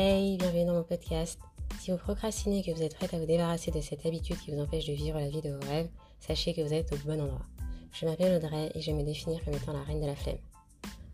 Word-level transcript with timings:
Hey, 0.00 0.36
bienvenue 0.36 0.64
dans 0.64 0.74
mon 0.74 0.84
podcast. 0.84 1.40
Si 1.80 1.90
vous 1.90 1.96
procrastinez 1.96 2.60
et 2.60 2.62
que 2.62 2.70
vous 2.70 2.84
êtes 2.84 2.94
prête 2.94 3.12
à 3.14 3.18
vous 3.18 3.26
débarrasser 3.26 3.72
de 3.72 3.80
cette 3.80 4.06
habitude 4.06 4.38
qui 4.38 4.52
vous 4.52 4.60
empêche 4.60 4.86
de 4.86 4.92
vivre 4.92 5.18
la 5.18 5.28
vie 5.28 5.40
de 5.40 5.50
vos 5.50 5.68
rêves, 5.68 5.88
sachez 6.20 6.54
que 6.54 6.60
vous 6.60 6.72
êtes 6.72 6.92
au 6.92 6.96
bon 6.98 7.20
endroit. 7.20 7.42
Je 7.90 8.06
m'appelle 8.06 8.36
Audrey 8.36 8.70
et 8.76 8.80
je 8.80 8.92
me 8.92 9.02
définir 9.02 9.44
comme 9.44 9.54
étant 9.54 9.72
la 9.72 9.82
reine 9.82 10.00
de 10.00 10.06
la 10.06 10.14
flemme. 10.14 10.38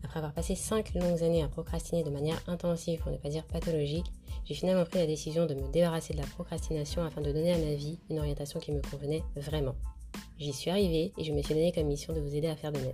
Après 0.03 0.19
avoir 0.19 0.33
passé 0.33 0.53
5 0.53 0.93
longues 0.93 1.23
années 1.23 1.41
à 1.41 1.47
procrastiner 1.47 2.03
de 2.03 2.11
manière 2.11 2.39
intensive, 2.45 2.99
pour 2.99 3.11
ne 3.11 3.17
pas 3.17 3.29
dire 3.29 3.43
pathologique, 3.45 4.05
j'ai 4.45 4.53
finalement 4.53 4.85
pris 4.85 4.99
la 4.99 5.07
décision 5.07 5.47
de 5.47 5.55
me 5.55 5.67
débarrasser 5.71 6.13
de 6.13 6.19
la 6.19 6.27
procrastination 6.27 7.03
afin 7.03 7.21
de 7.21 7.31
donner 7.31 7.53
à 7.53 7.57
ma 7.57 7.73
vie 7.73 7.97
une 8.11 8.19
orientation 8.19 8.59
qui 8.59 8.71
me 8.71 8.81
convenait 8.81 9.23
vraiment. 9.35 9.73
J'y 10.37 10.53
suis 10.53 10.69
arrivée 10.69 11.11
et 11.17 11.23
je 11.23 11.33
me 11.33 11.41
suis 11.41 11.55
donné 11.55 11.71
comme 11.71 11.87
mission 11.87 12.13
de 12.13 12.19
vous 12.19 12.35
aider 12.35 12.49
à 12.49 12.55
faire 12.55 12.71
de 12.71 12.77
même. 12.77 12.93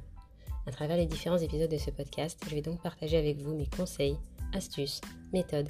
À 0.65 0.71
travers 0.71 0.95
les 0.95 1.05
différents 1.05 1.39
épisodes 1.39 1.69
de 1.69 1.77
ce 1.77 1.89
podcast, 1.89 2.39
je 2.47 2.55
vais 2.55 2.61
donc 2.61 2.81
partager 2.81 3.17
avec 3.17 3.39
vous 3.39 3.53
mes 3.53 3.67
conseils, 3.67 4.15
astuces, 4.53 5.01
méthodes, 5.33 5.69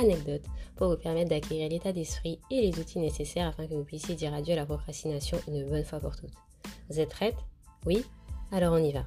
anecdotes 0.00 0.46
pour 0.76 0.88
vous 0.88 0.96
permettre 0.96 1.30
d'acquérir 1.30 1.68
l'état 1.68 1.92
d'esprit 1.92 2.38
et 2.50 2.60
les 2.62 2.78
outils 2.78 2.98
nécessaires 2.98 3.48
afin 3.48 3.66
que 3.66 3.74
vous 3.74 3.84
puissiez 3.84 4.14
dire 4.14 4.34
adieu 4.34 4.54
à 4.54 4.56
la 4.56 4.66
procrastination 4.66 5.38
une 5.46 5.68
bonne 5.68 5.84
fois 5.84 6.00
pour 6.00 6.16
toutes. 6.16 6.34
Vous 6.88 7.00
êtes 7.00 7.10
prête 7.10 7.36
Oui? 7.86 8.04
Alors 8.50 8.74
on 8.74 8.82
y 8.82 8.92
va. 8.92 9.04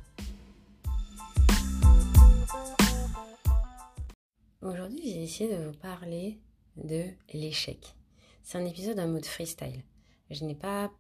Aujourd'hui, 4.62 5.02
j'ai 5.04 5.20
décidé 5.20 5.58
de 5.58 5.64
vous 5.66 5.78
parler 5.78 6.40
de 6.78 7.04
l'échec. 7.34 7.96
C'est 8.44 8.58
un 8.58 8.66
épisode 8.66 9.00
en 9.00 9.08
mode 9.08 9.26
freestyle. 9.26 9.84
Je 10.30 10.46
n'ai 10.46 10.56
pas, 10.56 10.92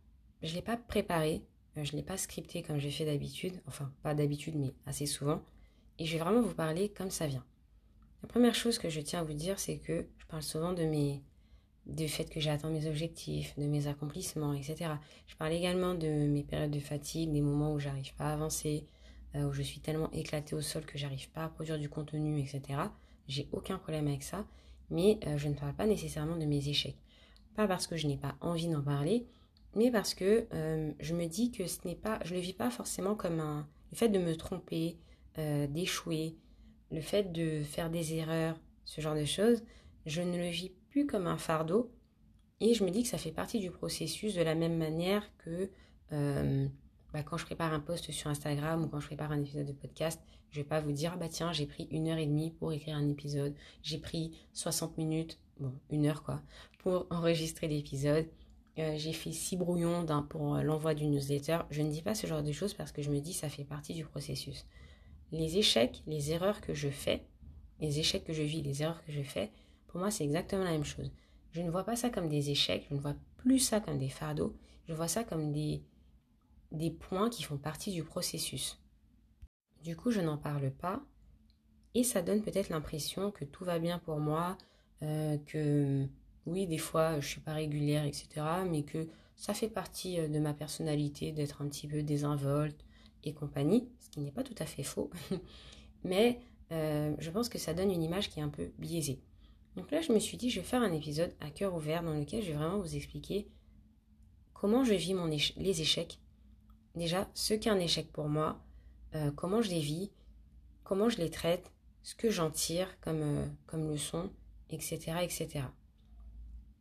je 0.41 0.53
l'ai 0.53 0.61
pas 0.61 0.75
préparé, 0.75 1.43
je 1.77 1.91
ne 1.93 1.97
l'ai 1.97 2.03
pas 2.03 2.17
scripté 2.17 2.61
comme 2.61 2.79
j'ai 2.79 2.91
fait 2.91 3.05
d'habitude, 3.05 3.61
enfin 3.67 3.91
pas 4.01 4.13
d'habitude 4.13 4.55
mais 4.55 4.73
assez 4.85 5.05
souvent, 5.05 5.41
et 5.97 6.05
je 6.05 6.13
vais 6.13 6.23
vraiment 6.23 6.41
vous 6.41 6.53
parler 6.53 6.89
comme 6.89 7.09
ça 7.09 7.27
vient. 7.27 7.45
La 8.23 8.29
première 8.29 8.55
chose 8.55 8.79
que 8.79 8.89
je 8.89 9.01
tiens 9.01 9.19
à 9.19 9.23
vous 9.23 9.33
dire, 9.33 9.59
c'est 9.59 9.77
que 9.77 10.07
je 10.17 10.25
parle 10.25 10.43
souvent 10.43 10.73
de 10.73 10.83
mes 10.83 11.21
du 11.85 12.07
fait 12.07 12.23
que 12.23 12.39
j'ai 12.39 12.49
atteint 12.49 12.69
mes 12.69 12.87
objectifs, 12.87 13.53
de 13.59 13.65
mes 13.65 13.87
accomplissements, 13.87 14.53
etc. 14.53 14.91
Je 15.27 15.35
parle 15.35 15.51
également 15.51 15.93
de 15.93 16.07
mes 16.07 16.43
périodes 16.43 16.71
de 16.71 16.79
fatigue, 16.79 17.33
des 17.33 17.41
moments 17.41 17.73
où 17.73 17.79
j'arrive 17.79 18.15
pas 18.15 18.29
à 18.29 18.33
avancer, 18.33 18.85
euh, 19.35 19.49
où 19.49 19.51
je 19.51 19.61
suis 19.61 19.81
tellement 19.81 20.09
éclatée 20.11 20.55
au 20.55 20.61
sol 20.61 20.85
que 20.85 20.97
j'arrive 20.97 21.29
pas 21.31 21.43
à 21.43 21.49
produire 21.49 21.77
du 21.77 21.89
contenu, 21.89 22.39
etc. 22.39 22.61
J'ai 23.27 23.49
aucun 23.51 23.77
problème 23.77 24.07
avec 24.07 24.23
ça, 24.23 24.45
mais 24.89 25.19
euh, 25.27 25.37
je 25.37 25.49
ne 25.49 25.55
parle 25.55 25.73
pas 25.73 25.85
nécessairement 25.85 26.37
de 26.37 26.45
mes 26.45 26.69
échecs. 26.69 26.97
Pas 27.55 27.67
parce 27.67 27.85
que 27.85 27.97
je 27.97 28.07
n'ai 28.07 28.17
pas 28.17 28.35
envie 28.39 28.69
d'en 28.69 28.81
parler, 28.81 29.27
mais 29.75 29.91
parce 29.91 30.13
que 30.13 30.47
euh, 30.53 30.93
je 31.01 31.13
me 31.13 31.25
dis 31.25 31.51
que 31.51 31.67
ce 31.67 31.85
n'est 31.85 31.95
pas, 31.95 32.19
je 32.23 32.33
ne 32.33 32.39
le 32.39 32.45
vis 32.45 32.53
pas 32.53 32.69
forcément 32.69 33.15
comme 33.15 33.41
un, 33.41 33.67
le 33.91 33.97
fait 33.97 34.09
de 34.09 34.19
me 34.19 34.37
tromper, 34.37 34.97
d'échouer, 35.35 36.35
le 36.91 37.01
fait 37.01 37.31
de 37.31 37.63
faire 37.63 37.89
des 37.89 38.13
erreurs, 38.15 38.59
ce 38.85 39.01
genre 39.01 39.15
de 39.15 39.25
choses, 39.25 39.63
je 40.05 40.21
ne 40.21 40.37
le 40.37 40.49
vis 40.49 40.71
plus 40.89 41.05
comme 41.05 41.27
un 41.27 41.37
fardeau 41.37 41.91
et 42.59 42.73
je 42.73 42.83
me 42.83 42.91
dis 42.91 43.03
que 43.03 43.09
ça 43.09 43.17
fait 43.17 43.31
partie 43.31 43.59
du 43.59 43.71
processus 43.71 44.35
de 44.35 44.41
la 44.41 44.55
même 44.55 44.77
manière 44.77 45.29
que 45.37 45.69
euh, 46.11 46.67
bah, 47.11 47.23
quand 47.23 47.37
je 47.37 47.45
prépare 47.45 47.73
un 47.73 47.79
post 47.79 48.11
sur 48.11 48.29
Instagram 48.29 48.83
ou 48.83 48.87
quand 48.87 48.99
je 48.99 49.07
prépare 49.07 49.31
un 49.31 49.41
épisode 49.41 49.67
de 49.67 49.73
podcast, 49.73 50.21
je 50.51 50.59
vais 50.59 50.63
pas 50.63 50.79
vous 50.79 50.91
dire 50.91 51.17
bah 51.17 51.29
tiens 51.29 51.51
j'ai 51.51 51.65
pris 51.65 51.87
une 51.89 52.07
heure 52.07 52.17
et 52.17 52.27
demie 52.27 52.51
pour 52.51 52.71
écrire 52.71 52.95
un 52.95 53.09
épisode, 53.09 53.55
j'ai 53.81 53.97
pris 53.97 54.37
60 54.53 54.97
minutes, 54.97 55.39
bon 55.59 55.73
une 55.89 56.05
heure 56.05 56.23
quoi, 56.23 56.41
pour 56.79 57.07
enregistrer 57.09 57.67
l'épisode. 57.67 58.27
Euh, 58.79 58.95
j'ai 58.97 59.13
fait 59.13 59.31
six 59.31 59.55
brouillons 59.55 60.05
pour 60.29 60.55
l'envoi 60.55 60.95
d'une 60.95 61.11
newsletter. 61.11 61.59
Je 61.69 61.83
ne 61.83 61.91
dis 61.91 62.01
pas 62.01 62.15
ce 62.15 62.25
genre 62.25 62.41
de 62.41 62.51
choses 62.51 62.73
parce 62.73 62.91
que 62.91 63.03
je 63.03 63.11
me 63.11 63.19
dis 63.19 63.33
ça 63.33 63.47
fait 63.47 63.63
partie 63.63 63.93
du 63.93 64.03
processus 64.03 64.65
les 65.33 65.57
échecs, 65.57 66.03
les 66.05 66.31
erreurs 66.31 66.61
que 66.61 66.73
je 66.73 66.89
fais, 66.89 67.25
les 67.79 67.99
échecs 67.99 68.23
que 68.23 68.33
je 68.33 68.43
vis, 68.43 68.61
les 68.61 68.83
erreurs 68.83 69.03
que 69.03 69.11
je 69.11 69.23
fais, 69.23 69.51
pour 69.87 69.99
moi, 69.99 70.11
c'est 70.11 70.23
exactement 70.23 70.63
la 70.63 70.71
même 70.71 70.83
chose. 70.85 71.11
Je 71.51 71.61
ne 71.61 71.71
vois 71.71 71.83
pas 71.83 71.95
ça 71.95 72.09
comme 72.09 72.29
des 72.29 72.51
échecs, 72.51 72.85
je 72.89 72.95
ne 72.95 72.99
vois 72.99 73.15
plus 73.37 73.59
ça 73.59 73.79
comme 73.79 73.97
des 73.97 74.09
fardeaux, 74.09 74.55
je 74.87 74.93
vois 74.93 75.07
ça 75.07 75.23
comme 75.23 75.51
des, 75.51 75.83
des 76.71 76.91
points 76.91 77.29
qui 77.29 77.43
font 77.43 77.57
partie 77.57 77.91
du 77.91 78.03
processus. 78.03 78.79
Du 79.81 79.95
coup, 79.95 80.11
je 80.11 80.21
n'en 80.21 80.37
parle 80.37 80.71
pas 80.71 81.03
et 81.95 82.03
ça 82.03 82.21
donne 82.21 82.43
peut-être 82.43 82.69
l'impression 82.69 83.31
que 83.31 83.43
tout 83.43 83.65
va 83.65 83.79
bien 83.79 83.97
pour 83.97 84.19
moi, 84.19 84.57
euh, 85.01 85.37
que 85.47 86.07
oui, 86.45 86.67
des 86.67 86.77
fois, 86.77 87.19
je 87.19 87.27
suis 87.27 87.41
pas 87.41 87.53
régulière, 87.53 88.05
etc., 88.05 88.27
mais 88.69 88.83
que 88.83 89.07
ça 89.35 89.53
fait 89.55 89.67
partie 89.67 90.19
euh, 90.19 90.27
de 90.27 90.39
ma 90.39 90.53
personnalité 90.53 91.31
d'être 91.31 91.61
un 91.63 91.67
petit 91.69 91.87
peu 91.87 92.03
désinvolte, 92.03 92.85
et 93.23 93.33
compagnie, 93.33 93.89
ce 93.99 94.09
qui 94.09 94.19
n'est 94.19 94.31
pas 94.31 94.43
tout 94.43 94.55
à 94.59 94.65
fait 94.65 94.83
faux, 94.83 95.09
mais 96.03 96.39
euh, 96.71 97.13
je 97.19 97.29
pense 97.29 97.49
que 97.49 97.57
ça 97.57 97.73
donne 97.73 97.91
une 97.91 98.03
image 98.03 98.29
qui 98.29 98.39
est 98.39 98.43
un 98.43 98.49
peu 98.49 98.71
biaisée. 98.77 99.21
Donc 99.75 99.91
là, 99.91 100.01
je 100.01 100.11
me 100.11 100.19
suis 100.19 100.37
dit, 100.37 100.49
je 100.49 100.59
vais 100.59 100.65
faire 100.65 100.81
un 100.81 100.93
épisode 100.93 101.33
à 101.39 101.49
cœur 101.49 101.73
ouvert 101.73 102.03
dans 102.03 102.13
lequel 102.13 102.43
je 102.43 102.51
vais 102.51 102.57
vraiment 102.57 102.79
vous 102.79 102.95
expliquer 102.95 103.47
comment 104.53 104.83
je 104.83 104.93
vis 104.93 105.13
mon 105.13 105.25
les 105.25 105.81
échecs. 105.81 106.19
Déjà, 106.95 107.29
ce 107.33 107.53
qu'est 107.53 107.69
un 107.69 107.79
échec 107.79 108.11
pour 108.11 108.29
moi, 108.29 108.63
euh, 109.15 109.31
comment 109.31 109.61
je 109.61 109.69
les 109.69 109.79
vis, 109.79 110.11
comment 110.83 111.09
je 111.09 111.17
les 111.17 111.29
traite, 111.29 111.71
ce 112.03 112.15
que 112.15 112.29
j'en 112.29 112.51
tire 112.51 112.99
comme, 113.01 113.21
euh, 113.21 113.45
comme 113.65 113.89
leçon, 113.89 114.29
etc., 114.69 115.17
etc. 115.21 115.65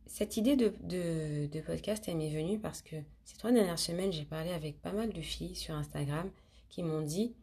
Cette 0.05 0.37
idée 0.37 0.55
de, 0.55 1.61
podcast, 1.61 2.05
elle 2.07 2.17
m'est 2.17 2.29
venue 2.29 2.59
parce 2.59 2.81
que 2.81 2.95
ces 3.23 3.37
trois 3.37 3.51
dernières 3.51 3.79
semaines, 3.79 4.11
j'ai 4.11 4.25
parlé 4.25 4.51
avec 4.51 4.81
pas 4.81 4.91
mal 4.91 5.11
de 5.11 5.21
filles 5.21 5.55
sur 5.55 5.73
Instagram 5.75 6.29
qui 6.69 6.83
m'ont 6.83 7.01
dit 7.01 7.35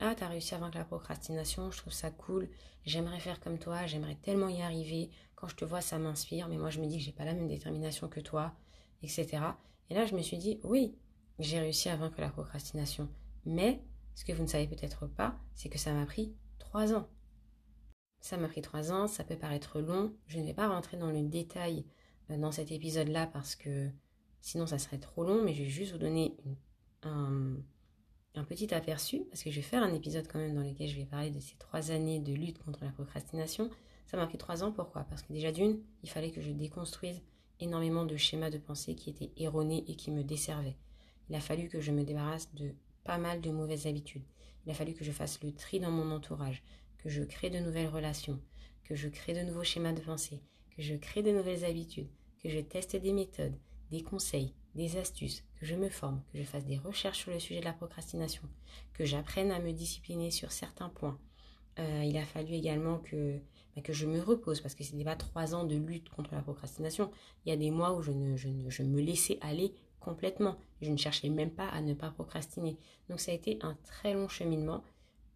Ah, 0.00 0.14
t'as 0.16 0.28
réussi 0.28 0.54
à 0.54 0.58
vaincre 0.58 0.78
la 0.78 0.84
procrastination, 0.84 1.70
je 1.70 1.78
trouve 1.78 1.92
ça 1.92 2.10
cool, 2.10 2.48
j'aimerais 2.84 3.20
faire 3.20 3.40
comme 3.40 3.58
toi, 3.58 3.86
j'aimerais 3.86 4.16
tellement 4.16 4.48
y 4.48 4.62
arriver. 4.62 5.10
Quand 5.36 5.48
je 5.48 5.56
te 5.56 5.64
vois, 5.64 5.80
ça 5.80 5.98
m'inspire, 5.98 6.48
mais 6.48 6.56
moi 6.56 6.70
je 6.70 6.80
me 6.80 6.86
dis 6.86 6.98
que 6.98 7.04
j'ai 7.04 7.12
pas 7.12 7.24
la 7.24 7.34
même 7.34 7.48
détermination 7.48 8.08
que 8.08 8.20
toi, 8.20 8.52
etc. 9.02 9.38
Et 9.90 9.94
là, 9.94 10.06
je 10.06 10.14
me 10.14 10.22
suis 10.22 10.38
dit 10.38 10.60
Oui, 10.64 10.96
j'ai 11.38 11.60
réussi 11.60 11.88
à 11.88 11.96
vaincre 11.96 12.20
la 12.20 12.30
procrastination. 12.30 13.08
Mais 13.44 13.80
ce 14.14 14.24
que 14.24 14.32
vous 14.32 14.42
ne 14.42 14.48
savez 14.48 14.66
peut-être 14.66 15.06
pas, 15.06 15.36
c'est 15.54 15.68
que 15.68 15.78
ça 15.78 15.92
m'a 15.92 16.06
pris 16.06 16.34
trois 16.58 16.92
ans. 16.92 17.08
Ça 18.20 18.36
m'a 18.36 18.48
pris 18.48 18.62
trois 18.62 18.90
ans, 18.90 19.06
ça 19.06 19.22
peut 19.22 19.38
paraître 19.38 19.80
long. 19.80 20.12
Je 20.26 20.40
ne 20.40 20.44
vais 20.44 20.54
pas 20.54 20.68
rentrer 20.68 20.96
dans 20.96 21.12
le 21.12 21.22
détail 21.22 21.84
dans 22.36 22.52
cet 22.52 22.70
épisode-là 22.70 23.26
parce 23.26 23.56
que 23.56 23.88
sinon 24.40 24.66
ça 24.66 24.78
serait 24.78 24.98
trop 24.98 25.24
long, 25.24 25.42
mais 25.42 25.54
je 25.54 25.62
vais 25.62 25.68
juste 25.68 25.92
vous 25.92 25.98
donner 25.98 26.34
un, 27.02 27.56
petit 28.48 28.72
aperçu 28.72 29.24
parce 29.30 29.42
que 29.42 29.50
je 29.50 29.56
vais 29.56 29.62
faire 29.62 29.82
un 29.82 29.92
épisode 29.92 30.28
quand 30.28 30.38
même 30.38 30.54
dans 30.54 30.62
lequel 30.62 30.88
je 30.88 30.96
vais 30.96 31.04
parler 31.04 31.30
de 31.30 31.40
ces 31.40 31.56
trois 31.56 31.90
années 31.90 32.20
de 32.20 32.32
lutte 32.32 32.58
contre 32.62 32.84
la 32.84 32.92
procrastination. 32.92 33.68
Ça 34.06 34.16
m'a 34.16 34.26
pris 34.26 34.38
trois 34.38 34.62
ans, 34.62 34.70
pourquoi? 34.70 35.02
Parce 35.04 35.22
que 35.22 35.32
déjà 35.32 35.50
d'une, 35.50 35.82
il 36.02 36.08
fallait 36.08 36.30
que 36.30 36.40
je 36.40 36.52
déconstruise 36.52 37.20
énormément 37.60 38.04
de 38.04 38.16
schémas 38.16 38.50
de 38.50 38.58
pensée 38.58 38.94
qui 38.94 39.10
étaient 39.10 39.32
erronés 39.36 39.84
et 39.88 39.96
qui 39.96 40.10
me 40.10 40.22
desservaient. 40.22 40.76
Il 41.28 41.34
a 41.34 41.40
fallu 41.40 41.68
que 41.68 41.80
je 41.80 41.90
me 41.90 42.04
débarrasse 42.04 42.54
de 42.54 42.74
pas 43.04 43.18
mal 43.18 43.40
de 43.40 43.50
mauvaises 43.50 43.86
habitudes. 43.86 44.24
Il 44.64 44.70
a 44.70 44.74
fallu 44.74 44.94
que 44.94 45.04
je 45.04 45.12
fasse 45.12 45.42
le 45.42 45.52
tri 45.52 45.80
dans 45.80 45.90
mon 45.90 46.10
entourage, 46.10 46.62
que 46.98 47.08
je 47.08 47.22
crée 47.22 47.50
de 47.50 47.58
nouvelles 47.58 47.88
relations, 47.88 48.40
que 48.84 48.94
je 48.94 49.08
crée 49.08 49.34
de 49.34 49.42
nouveaux 49.42 49.64
schémas 49.64 49.92
de 49.92 50.00
pensée, 50.00 50.40
que 50.76 50.82
je 50.82 50.94
crée 50.94 51.22
de 51.22 51.30
nouvelles 51.30 51.64
habitudes, 51.64 52.08
que 52.42 52.48
je 52.48 52.60
teste 52.60 52.96
des 52.96 53.12
méthodes, 53.12 53.56
des 53.90 54.02
conseils, 54.02 54.54
des 54.74 54.96
astuces, 54.96 55.44
que 55.58 55.66
je 55.66 55.74
me 55.74 55.88
forme, 55.88 56.22
que 56.32 56.38
je 56.38 56.44
fasse 56.44 56.64
des 56.64 56.78
recherches 56.78 57.18
sur 57.18 57.32
le 57.32 57.40
sujet 57.40 57.60
de 57.60 57.64
la 57.64 57.72
procrastination, 57.72 58.42
que 58.92 59.04
j'apprenne 59.04 59.50
à 59.50 59.58
me 59.58 59.72
discipliner 59.72 60.30
sur 60.30 60.52
certains 60.52 60.88
points. 60.88 61.18
Euh, 61.78 62.02
il 62.04 62.16
a 62.16 62.24
fallu 62.24 62.54
également 62.54 62.98
que, 62.98 63.38
bah, 63.74 63.82
que 63.82 63.92
je 63.92 64.06
me 64.06 64.20
repose, 64.20 64.60
parce 64.60 64.74
que 64.74 64.84
ce 64.84 64.94
n'est 64.94 65.04
pas 65.04 65.16
trois 65.16 65.54
ans 65.54 65.64
de 65.64 65.76
lutte 65.76 66.08
contre 66.10 66.34
la 66.34 66.42
procrastination. 66.42 67.10
Il 67.44 67.50
y 67.50 67.52
a 67.52 67.56
des 67.56 67.70
mois 67.70 67.94
où 67.94 68.02
je 68.02 68.12
me 68.12 69.00
laissais 69.00 69.38
aller 69.40 69.72
complètement. 70.00 70.56
Je 70.80 70.90
ne 70.90 70.96
cherchais 70.96 71.28
même 71.28 71.50
pas 71.50 71.68
à 71.68 71.80
ne 71.80 71.94
pas 71.94 72.10
procrastiner. 72.10 72.76
Donc 73.08 73.20
ça 73.20 73.32
a 73.32 73.34
été 73.34 73.58
un 73.62 73.76
très 73.84 74.14
long 74.14 74.28
cheminement 74.28 74.82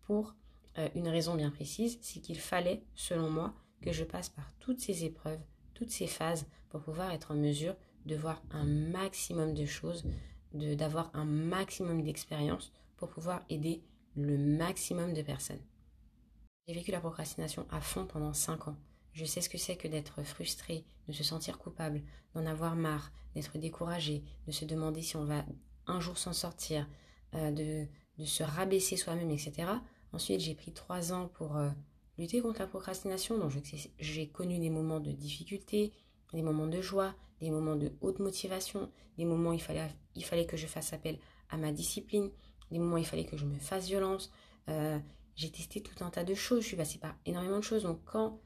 pour 0.06 0.34
euh, 0.78 0.88
une 0.94 1.08
raison 1.08 1.34
bien 1.34 1.50
précise, 1.50 1.98
c'est 2.00 2.20
qu'il 2.20 2.38
fallait, 2.38 2.82
selon 2.94 3.30
moi, 3.30 3.54
que 3.80 3.92
je 3.92 4.04
passe 4.04 4.28
par 4.28 4.52
toutes 4.58 4.80
ces 4.80 5.04
épreuves, 5.04 5.40
toutes 5.74 5.90
ces 5.90 6.06
phases 6.06 6.46
pour 6.70 6.80
pouvoir 6.80 7.10
être 7.12 7.32
en 7.32 7.36
mesure 7.36 7.76
de 8.06 8.16
voir 8.16 8.42
un 8.50 8.64
maximum 8.64 9.54
de 9.54 9.64
choses, 9.64 10.04
d'avoir 10.52 11.10
un 11.14 11.24
maximum 11.24 12.02
d'expérience 12.02 12.72
pour 12.96 13.08
pouvoir 13.08 13.42
aider 13.48 13.82
le 14.16 14.36
maximum 14.36 15.14
de 15.14 15.22
personnes. 15.22 15.62
J'ai 16.66 16.74
vécu 16.74 16.90
la 16.90 17.00
procrastination 17.00 17.66
à 17.70 17.80
fond 17.80 18.06
pendant 18.06 18.32
5 18.32 18.68
ans. 18.68 18.76
Je 19.12 19.24
sais 19.24 19.40
ce 19.40 19.48
que 19.48 19.58
c'est 19.58 19.76
que 19.76 19.88
d'être 19.88 20.22
frustré, 20.22 20.84
de 21.08 21.12
se 21.12 21.24
sentir 21.24 21.58
coupable, 21.58 22.02
d'en 22.34 22.46
avoir 22.46 22.76
marre, 22.76 23.12
d'être 23.34 23.58
découragé, 23.58 24.22
de 24.46 24.52
se 24.52 24.64
demander 24.64 25.02
si 25.02 25.16
on 25.16 25.24
va 25.24 25.44
un 25.86 26.00
jour 26.00 26.16
s'en 26.16 26.32
sortir, 26.32 26.88
euh, 27.34 27.50
de, 27.50 28.24
se 28.24 28.42
rabaisser 28.42 28.96
soi-même, 28.96 29.30
etc. 29.30 29.68
Ensuite, 30.12 30.40
j'ai 30.40 30.54
pris 30.54 30.72
3 30.72 31.12
ans 31.12 31.28
pour 31.28 31.56
euh, 31.56 31.70
lutter 32.18 32.40
contre 32.40 32.60
la 32.60 32.66
procrastination. 32.66 33.38
J'ai 33.98 34.28
connu 34.28 34.58
des 34.58 34.70
moments 34.70 35.00
de 35.00 35.12
difficulté, 35.12 35.92
des 36.32 36.42
moments 36.42 36.66
de 36.66 36.80
joie, 36.80 37.14
des 37.40 37.50
moments 37.50 37.76
de 37.76 37.92
haute 38.00 38.18
motivation, 38.18 38.90
des 39.18 39.24
moments 39.24 39.50
où 39.50 39.54
il 39.54 39.62
fallait, 39.62 39.88
il 40.14 40.24
fallait 40.24 40.46
que 40.46 40.56
je 40.56 40.66
fasse 40.66 40.92
appel 40.92 41.18
à 41.50 41.56
ma 41.56 41.72
discipline, 41.72 42.30
des 42.70 42.78
moments 42.78 42.94
où 42.94 42.98
il 42.98 43.06
fallait 43.06 43.24
que 43.24 43.36
je 43.36 43.44
me 43.44 43.58
fasse 43.58 43.86
violence. 43.86 44.30
Euh, 44.68 44.98
j'ai 45.34 45.50
testé 45.50 45.82
tout 45.82 46.04
un 46.04 46.10
tas 46.10 46.24
de 46.24 46.34
choses, 46.34 46.62
je 46.62 46.68
suis 46.68 46.76
passée 46.76 46.98
par 46.98 47.14
énormément 47.26 47.58
de 47.58 47.64
choses. 47.64 47.82
Donc, 47.82 48.00
quand 48.04 48.40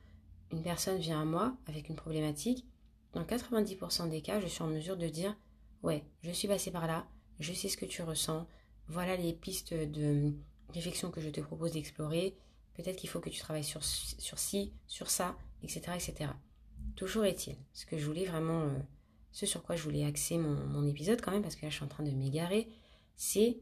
une 0.53 0.63
personne 0.63 0.99
vient 0.99 1.21
à 1.21 1.25
moi 1.25 1.57
avec 1.67 1.89
une 1.89 1.97
problématique, 1.97 2.67
dans 3.13 3.25
90% 3.25 4.09
des 4.09 4.23
cas, 4.23 4.41
je 4.41 4.47
suis 4.47 4.63
en 4.63 4.69
mesure 4.69 4.97
de 4.97 5.09
dire 5.09 5.37
Ouais, 5.83 6.05
je 6.23 6.31
suis 6.31 6.49
passé 6.49 6.71
par 6.71 6.87
là, 6.87 7.07
je 7.39 7.53
sais 7.53 7.69
ce 7.69 7.77
que 7.77 7.85
tu 7.85 8.03
ressens, 8.03 8.47
voilà 8.89 9.17
les 9.17 9.33
pistes 9.33 9.75
de 9.75 10.33
réflexion 10.71 11.11
que 11.11 11.21
je 11.21 11.29
te 11.29 11.41
propose 11.41 11.73
d'explorer, 11.73 12.37
peut-être 12.77 12.97
qu'il 12.97 13.09
faut 13.09 13.21
que 13.21 13.31
tu 13.31 13.41
travailles 13.41 13.65
sur, 13.65 13.83
sur 13.85 14.39
ci, 14.39 14.73
sur 14.87 15.11
ça, 15.11 15.37
etc. 15.63 15.81
etc. 15.95 16.31
Toujours 16.95 17.25
est-il, 17.25 17.57
ce 17.73 17.87
que 17.87 17.99
je 17.99 18.07
voulais 18.07 18.25
vraiment, 18.25 18.63
euh, 18.63 18.79
ce 19.33 19.47
sur 19.47 19.63
quoi 19.63 19.77
je 19.77 19.83
voulais 19.83 20.05
axer 20.05 20.39
mon, 20.39 20.87
épisode 20.87 21.21
quand 21.21 21.33
même, 21.33 21.43
parce 21.43 21.57
que 21.57 21.63
là 21.63 21.71
je 21.71 21.77
suis 21.77 21.85
en 21.85 21.89
train 21.89 22.05
de 22.05 22.11
m'égarer, 22.11 22.69
c'est 23.17 23.59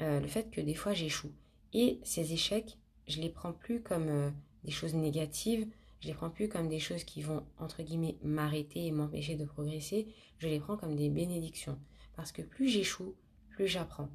euh, 0.00 0.20
le 0.20 0.26
fait 0.26 0.50
que 0.50 0.60
des 0.60 0.74
fois 0.74 0.92
j'échoue. 0.92 1.32
Et 1.72 2.00
ces 2.04 2.32
échecs, 2.32 2.78
je 3.06 3.20
les 3.20 3.30
prends 3.30 3.52
plus 3.52 3.82
comme 3.82 4.08
euh, 4.08 4.30
des 4.64 4.70
choses 4.70 4.94
négatives, 4.94 5.66
je 6.00 6.08
les 6.08 6.14
prends 6.14 6.30
plus 6.30 6.48
comme 6.48 6.68
des 6.68 6.80
choses 6.80 7.04
qui 7.04 7.22
vont, 7.22 7.46
entre 7.58 7.82
guillemets, 7.82 8.18
m'arrêter 8.22 8.86
et 8.86 8.92
m'empêcher 8.92 9.36
de 9.36 9.44
progresser, 9.44 10.08
je 10.38 10.48
les 10.48 10.60
prends 10.60 10.76
comme 10.76 10.96
des 10.96 11.08
bénédictions. 11.08 11.78
Parce 12.16 12.32
que 12.32 12.42
plus 12.42 12.68
j'échoue, 12.68 13.14
plus 13.50 13.66
j'apprends. 13.66 14.10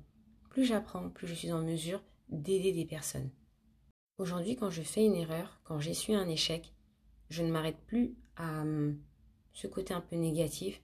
Plus 0.50 0.66
j'apprends, 0.66 1.10
plus 1.10 1.28
je 1.28 1.34
suis 1.34 1.52
en 1.52 1.64
mesure 1.64 2.04
d'aider 2.30 2.72
des 2.72 2.86
personnes. 2.86 3.32
Aujourd'hui, 4.20 4.58
quand 4.58 4.70
je 4.70 4.82
fais 4.82 5.06
une 5.06 5.16
erreur, 5.16 5.62
quand 5.64 5.80
j'essuie 5.80 6.14
un 6.14 6.28
échec, 6.28 6.74
je 7.30 7.42
ne 7.42 7.50
m'arrête 7.50 7.80
plus 7.88 8.18
à 8.36 8.64
hum, 8.64 9.00
ce 9.54 9.66
côté 9.66 9.94
un 9.94 10.02
peu 10.02 10.18
négatif. 10.18 10.82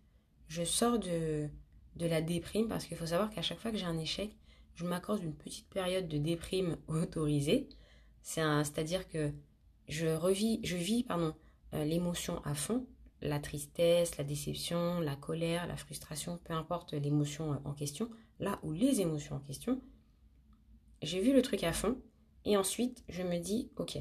Je 0.47 0.63
sors 0.63 0.97
de, 0.97 1.49
de 1.97 2.05
la 2.05 2.21
déprime 2.21 2.69
parce 2.69 2.85
qu'il 2.85 2.95
faut 2.95 3.07
savoir 3.07 3.29
qu'à 3.29 3.41
chaque 3.41 3.59
fois 3.59 3.71
que 3.71 3.77
j'ai 3.77 3.85
un 3.85 3.97
échec, 3.97 4.33
je 4.75 4.85
m'accorde 4.85 5.21
une 5.21 5.35
petite 5.35 5.67
période 5.67 6.07
de 6.07 6.17
déprime 6.17 6.77
autorisée. 6.87 7.67
C'est-à-dire 8.21 9.09
que 9.09 9.33
je 9.89 10.07
revis, 10.07 10.61
je 10.63 10.77
vis 10.77 11.03
pardon, 11.03 11.35
euh, 11.73 11.83
l'émotion 11.83 12.41
à 12.45 12.55
fond, 12.55 12.87
la 13.21 13.41
tristesse, 13.41 14.17
la 14.17 14.23
déception, 14.23 15.01
la 15.01 15.17
colère, 15.17 15.67
la 15.67 15.75
frustration, 15.75 16.39
peu 16.45 16.53
importe 16.53 16.93
l'émotion 16.93 17.51
euh, 17.51 17.57
en 17.65 17.73
question, 17.73 18.09
là 18.39 18.59
où 18.63 18.71
les 18.71 19.01
émotions 19.01 19.35
en 19.35 19.39
question, 19.39 19.81
j'ai 21.01 21.19
vu 21.19 21.33
le 21.33 21.41
truc 21.41 21.65
à 21.65 21.73
fond 21.73 21.97
et 22.45 22.57
ensuite 22.57 23.03
je 23.09 23.23
me 23.23 23.37
dis 23.39 23.69
ok, 23.75 23.97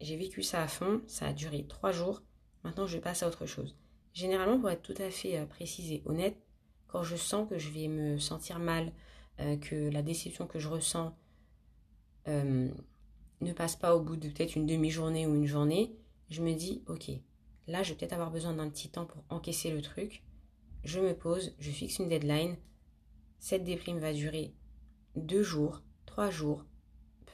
j'ai 0.00 0.16
vécu 0.16 0.42
ça 0.42 0.62
à 0.62 0.68
fond, 0.68 1.02
ça 1.06 1.28
a 1.28 1.32
duré 1.32 1.66
trois 1.66 1.92
jours, 1.92 2.22
maintenant 2.64 2.86
je 2.86 2.98
passe 2.98 3.22
à 3.22 3.28
autre 3.28 3.46
chose. 3.46 3.76
Généralement, 4.12 4.60
pour 4.60 4.70
être 4.70 4.82
tout 4.82 5.02
à 5.02 5.10
fait 5.10 5.38
euh, 5.38 5.46
précise 5.46 5.90
et 5.92 6.02
honnête, 6.04 6.36
quand 6.88 7.02
je 7.02 7.16
sens 7.16 7.48
que 7.48 7.58
je 7.58 7.70
vais 7.70 7.88
me 7.88 8.18
sentir 8.18 8.58
mal, 8.58 8.92
que 9.60 9.90
la 9.90 10.02
déception 10.02 10.46
que 10.46 10.60
je 10.60 10.68
ressens 10.68 11.12
ne 12.26 13.52
passe 13.52 13.76
pas 13.76 13.96
au 13.96 14.00
bout 14.00 14.16
de 14.16 14.28
peut-être 14.28 14.54
une 14.54 14.66
demi-journée 14.66 15.26
ou 15.26 15.34
une 15.34 15.46
journée, 15.46 15.96
je 16.30 16.42
me 16.42 16.54
dis, 16.54 16.82
ok, 16.86 17.10
là, 17.66 17.82
je 17.82 17.90
vais 17.90 17.98
peut-être 17.98 18.12
avoir 18.12 18.30
besoin 18.30 18.54
d'un 18.54 18.68
petit 18.68 18.88
temps 18.88 19.06
pour 19.06 19.22
encaisser 19.28 19.70
le 19.70 19.82
truc. 19.82 20.22
Je 20.84 21.00
me 21.00 21.14
pose, 21.14 21.54
je 21.58 21.70
fixe 21.70 21.98
une 21.98 22.08
deadline. 22.08 22.56
Cette 23.38 23.64
déprime 23.64 23.98
va 23.98 24.12
durer 24.12 24.54
deux 25.16 25.42
jours, 25.42 25.82
trois 26.06 26.30
jours. 26.30 26.64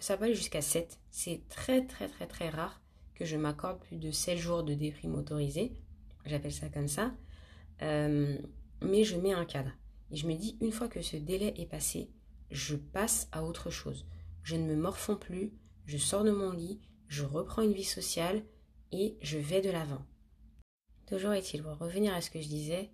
Ça 0.01 0.17
peut 0.17 0.25
aller 0.25 0.35
jusqu'à 0.35 0.63
sept. 0.63 0.99
C'est 1.11 1.43
très, 1.49 1.87
très, 1.87 2.09
très, 2.09 2.27
très 2.27 2.49
rare 2.49 2.83
que 3.15 3.25
je 3.25 3.37
m'accorde 3.37 3.81
plus 3.81 3.99
de 3.99 4.11
sept 4.11 4.39
jours 4.39 4.65
de 4.65 4.75
déprime 4.75 5.15
autorisée. 5.15 5.73
J'appelle 6.25 6.53
ça 6.53 6.69
comme 6.69 6.89
ça. 6.89 7.13
Euh, 7.83 8.37
mais 8.83 9.05
je 9.05 9.17
mets 9.17 9.33
un 9.33 9.45
cadre. 9.45 9.71
Et 10.11 10.17
je 10.17 10.27
me 10.27 10.35
dis, 10.35 10.57
une 10.61 10.73
fois 10.73 10.89
que 10.89 11.03
ce 11.03 11.17
délai 11.17 11.55
est 11.57 11.67
passé, 11.67 12.11
je 12.51 12.77
passe 12.77 13.29
à 13.31 13.45
autre 13.45 13.71
chose. 13.71 14.07
Je 14.43 14.57
ne 14.57 14.65
me 14.65 14.75
morfonds 14.75 15.17
plus, 15.17 15.53
je 15.87 15.99
sors 15.99 16.25
de 16.25 16.31
mon 16.31 16.51
lit, 16.51 16.81
je 17.09 17.25
reprends 17.25 17.63
une 17.63 17.75
vie 17.75 17.85
sociale 17.85 18.43
et 18.93 19.17
je 19.21 19.39
vais 19.39 19.61
de 19.61 19.71
l'avant. 19.71 20.05
Toujours 21.07 21.33
est-il, 21.33 21.63
pour 21.63 21.77
revenir 21.77 22.15
à 22.15 22.21
ce 22.21 22.31
que 22.31 22.41
je 22.41 22.49
disais, 22.49 22.91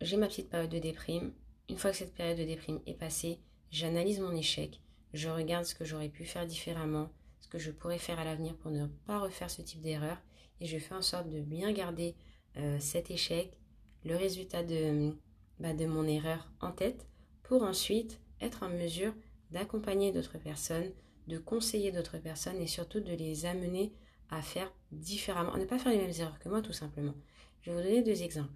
j'ai 0.00 0.16
ma 0.16 0.28
petite 0.28 0.50
période 0.50 0.70
de 0.70 0.78
déprime. 0.78 1.32
Une 1.68 1.78
fois 1.78 1.90
que 1.90 1.96
cette 1.96 2.14
période 2.14 2.38
de 2.38 2.44
déprime 2.44 2.80
est 2.86 2.94
passée, 2.94 3.40
j'analyse 3.70 4.20
mon 4.20 4.36
échec, 4.36 4.80
je 5.12 5.28
regarde 5.28 5.64
ce 5.64 5.74
que 5.74 5.84
j'aurais 5.84 6.08
pu 6.08 6.24
faire 6.24 6.46
différemment, 6.46 7.10
ce 7.40 7.48
que 7.48 7.58
je 7.58 7.70
pourrais 7.70 7.98
faire 7.98 8.18
à 8.18 8.24
l'avenir 8.24 8.56
pour 8.56 8.70
ne 8.70 8.86
pas 9.06 9.18
refaire 9.18 9.50
ce 9.50 9.62
type 9.62 9.80
d'erreur, 9.80 10.18
et 10.60 10.66
je 10.66 10.78
fais 10.78 10.94
en 10.94 11.02
sorte 11.02 11.28
de 11.28 11.40
bien 11.40 11.72
garder 11.72 12.14
euh, 12.56 12.78
cet 12.80 13.10
échec, 13.10 13.58
le 14.04 14.16
résultat 14.16 14.62
de, 14.62 15.12
bah, 15.58 15.74
de 15.74 15.86
mon 15.86 16.06
erreur 16.06 16.50
en 16.60 16.72
tête, 16.72 17.06
pour 17.42 17.62
ensuite 17.62 18.20
être 18.40 18.62
en 18.62 18.68
mesure 18.68 19.14
d'accompagner 19.50 20.12
d'autres 20.12 20.38
personnes 20.38 20.90
de 21.26 21.38
conseiller 21.38 21.92
d'autres 21.92 22.18
personnes 22.18 22.60
et 22.60 22.66
surtout 22.66 23.00
de 23.00 23.12
les 23.12 23.46
amener 23.46 23.92
à 24.30 24.42
faire 24.42 24.72
différemment, 24.90 25.52
à 25.52 25.58
ne 25.58 25.64
pas 25.64 25.78
faire 25.78 25.92
les 25.92 25.98
mêmes 25.98 26.12
erreurs 26.18 26.38
que 26.38 26.48
moi 26.48 26.62
tout 26.62 26.72
simplement. 26.72 27.14
Je 27.60 27.70
vais 27.70 27.76
vous 27.76 27.82
donner 27.82 28.02
deux 28.02 28.22
exemples. 28.22 28.52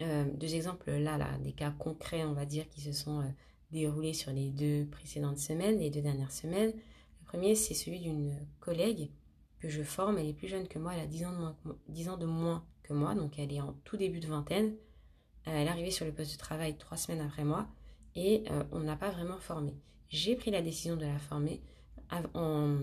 Euh, 0.00 0.24
deux 0.34 0.54
exemples 0.54 0.90
là, 0.90 1.18
là, 1.18 1.36
des 1.38 1.52
cas 1.52 1.70
concrets, 1.70 2.24
on 2.24 2.32
va 2.32 2.46
dire, 2.46 2.68
qui 2.70 2.80
se 2.80 2.92
sont 2.92 3.20
euh, 3.20 3.28
déroulés 3.72 4.12
sur 4.12 4.32
les 4.32 4.50
deux 4.50 4.86
précédentes 4.90 5.38
semaines, 5.38 5.78
les 5.78 5.90
deux 5.90 6.02
dernières 6.02 6.32
semaines. 6.32 6.72
Le 6.72 7.26
premier, 7.26 7.54
c'est 7.54 7.74
celui 7.74 8.00
d'une 8.00 8.36
collègue 8.60 9.10
que 9.60 9.68
je 9.68 9.82
forme. 9.82 10.18
Elle 10.18 10.28
est 10.28 10.34
plus 10.34 10.48
jeune 10.48 10.68
que 10.68 10.78
moi, 10.78 10.94
elle 10.94 11.00
a 11.00 11.06
10 11.06 11.24
ans 11.24 11.32
de 11.32 11.38
moins, 11.38 11.56
10 11.88 12.08
ans 12.10 12.16
de 12.16 12.26
moins 12.26 12.64
que 12.82 12.92
moi, 12.92 13.14
donc 13.14 13.38
elle 13.38 13.52
est 13.52 13.60
en 13.60 13.74
tout 13.84 13.96
début 13.96 14.20
de 14.20 14.26
vingtaine. 14.26 14.74
Euh, 15.46 15.52
elle 15.54 15.66
est 15.66 15.70
arrivée 15.70 15.90
sur 15.90 16.04
le 16.04 16.12
poste 16.12 16.32
de 16.32 16.38
travail 16.38 16.76
trois 16.76 16.96
semaines 16.96 17.20
après 17.20 17.44
moi 17.44 17.68
et 18.14 18.44
on 18.72 18.80
n'a 18.80 18.96
pas 18.96 19.10
vraiment 19.10 19.38
formé. 19.38 19.74
J'ai 20.10 20.36
pris 20.36 20.50
la 20.50 20.60
décision 20.60 20.96
de 20.96 21.06
la 21.06 21.18
former 21.18 21.62
en 22.34 22.76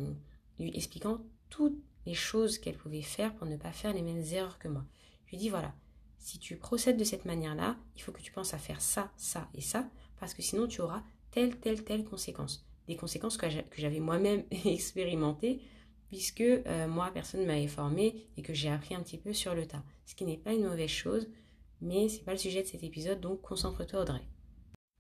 lui 0.60 0.76
expliquant 0.76 1.20
toutes 1.50 1.78
les 2.06 2.16
choses 2.16 2.58
qu'elle 2.58 2.76
pouvait 2.76 3.04
faire 3.04 3.36
pour 3.36 3.46
ne 3.46 3.56
pas 3.56 3.72
faire 3.72 3.94
les 3.94 4.02
mêmes 4.02 4.24
erreurs 4.32 4.58
que 4.58 4.68
moi. 4.68 4.84
Je 5.26 5.32
lui 5.32 5.38
dis 5.38 5.50
voilà, 5.50 5.74
si 6.18 6.40
tu 6.40 6.56
procèdes 6.56 6.98
de 6.98 7.04
cette 7.04 7.26
manière-là, 7.26 7.78
il 7.96 8.02
faut 8.02 8.12
que 8.12 8.22
tu 8.22 8.32
penses 8.32 8.54
à 8.54 8.58
faire 8.58 8.82
ça, 8.82 9.12
ça 9.16 9.48
et 9.54 9.62
ça, 9.62 9.88
parce 10.20 10.34
que 10.34 10.42
sinon 10.42 10.68
tu 10.68 10.82
auras 10.82 11.04
telle, 11.32 11.58
telle, 11.58 11.84
telle 11.84 12.04
conséquence. 12.04 12.66
Des 12.88 12.96
conséquences 12.96 13.38
que 13.38 13.48
j'avais 13.78 14.00
moi-même 14.00 14.44
expérimentées, 14.66 15.62
puisque 16.08 16.42
euh, 16.42 16.88
moi, 16.88 17.12
personne 17.14 17.42
ne 17.42 17.46
m'avait 17.46 17.68
formé 17.68 18.28
et 18.36 18.42
que 18.42 18.54
j'ai 18.54 18.70
appris 18.70 18.96
un 18.96 19.02
petit 19.02 19.18
peu 19.18 19.32
sur 19.32 19.54
le 19.54 19.66
tas. 19.66 19.84
Ce 20.06 20.16
qui 20.16 20.26
n'est 20.26 20.38
pas 20.38 20.54
une 20.54 20.66
mauvaise 20.66 20.90
chose, 20.90 21.30
mais 21.82 22.10
c'est 22.10 22.24
pas 22.24 22.32
le 22.32 22.38
sujet 22.40 22.64
de 22.64 22.68
cet 22.68 22.84
épisode, 22.84 23.22
donc 23.22 23.42
concentre-toi 23.42 24.02
Audrey. 24.02 24.22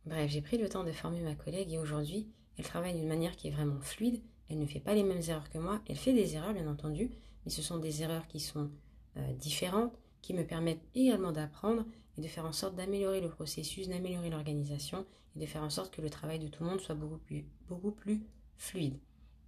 Bref, 0.06 0.30
j'ai 0.30 0.42
pris 0.42 0.58
le 0.58 0.70
temps 0.70 0.84
de 0.84 0.92
former 0.92 1.22
ma 1.22 1.36
collègue 1.36 1.74
et 1.74 1.78
aujourd'hui, 1.78 2.28
elle 2.58 2.66
travaille 2.66 2.94
d'une 2.94 3.08
manière 3.08 3.36
qui 3.36 3.48
est 3.48 3.52
vraiment 3.52 3.80
fluide. 3.82 4.22
Elle 4.50 4.60
ne 4.60 4.66
fait 4.66 4.80
pas 4.80 4.94
les 4.94 5.04
mêmes 5.04 5.22
erreurs 5.28 5.50
que 5.50 5.58
moi. 5.58 5.82
Elle 5.88 5.96
fait 5.96 6.14
des 6.14 6.36
erreurs, 6.36 6.54
bien 6.54 6.68
entendu, 6.68 7.12
mais 7.44 7.52
ce 7.52 7.62
sont 7.62 7.78
des 7.78 8.02
erreurs 8.02 8.28
qui 8.28 8.40
sont 8.40 8.70
euh, 9.18 9.34
différentes, 9.34 9.94
qui 10.22 10.34
me 10.34 10.46
permettent 10.46 10.84
également 10.96 11.32
d'apprendre 11.32 11.86
et 12.20 12.22
de 12.22 12.28
faire 12.28 12.46
en 12.46 12.52
sorte 12.52 12.76
d'améliorer 12.76 13.22
le 13.22 13.30
processus, 13.30 13.88
d'améliorer 13.88 14.30
l'organisation 14.30 15.06
et 15.36 15.40
de 15.40 15.46
faire 15.46 15.64
en 15.64 15.70
sorte 15.70 15.96
que 15.96 16.02
le 16.02 16.10
travail 16.10 16.38
de 16.38 16.50
tout 16.50 16.64
le 16.64 16.70
monde 16.70 16.82
soit 16.82 16.96
beaucoup 16.96 17.92
plus, 17.92 18.24
fluide. 18.58 19.00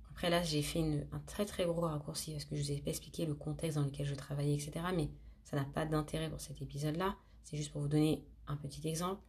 Après 0.10 0.30
là, 0.30 0.42
j'ai 0.42 0.62
fait 0.62 1.06
un 1.12 1.20
très 1.20 1.46
très 1.46 1.66
gros 1.66 1.82
raccourci 1.82 2.32
parce 2.32 2.46
que 2.46 2.56
je 2.56 2.62
vous 2.62 2.72
ai 2.72 2.78
pas 2.78 2.92
expliqué 2.92 3.26
le 3.26 3.34
contexte 3.36 3.78
dans 3.78 3.84
lequel 3.84 4.06
je 4.06 4.16
travaillais, 4.16 4.54
etc. 4.54 4.86
Mais 4.96 5.10
ça 5.44 5.58
n'a 5.58 5.66
pas 5.66 5.86
d'intérêt 5.86 6.30
pour 6.30 6.40
cet 6.40 6.62
épisode-là. 6.62 7.18
C'est 7.44 7.58
juste 7.58 7.74
pour 7.74 7.82
vous 7.82 7.90
donner 7.90 8.24
un 8.48 8.56
petit 8.56 8.88
exemple. 8.88 9.22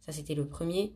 Ça, 0.00 0.12
c'était 0.12 0.36
le 0.36 0.46
premier. 0.46 0.94